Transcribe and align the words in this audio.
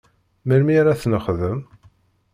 Melmi 0.47 0.73
ara 0.81 0.91
ad 0.93 0.99
t-nexdem? 1.01 1.59